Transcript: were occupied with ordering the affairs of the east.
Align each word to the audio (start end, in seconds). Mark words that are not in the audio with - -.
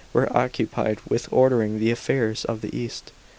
were 0.13 0.35
occupied 0.35 0.97
with 1.07 1.31
ordering 1.31 1.77
the 1.79 1.91
affairs 1.91 2.43
of 2.43 2.61
the 2.61 2.75
east. 2.75 3.11